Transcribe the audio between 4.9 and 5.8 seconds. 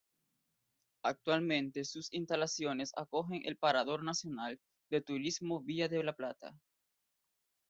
Turismo